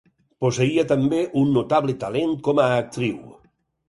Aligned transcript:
Posseïa 0.43 0.85
també 0.91 1.19
un 1.41 1.51
notable 1.57 1.95
talent 2.05 2.33
com 2.47 2.63
a 2.65 2.65
actriu. 2.79 3.21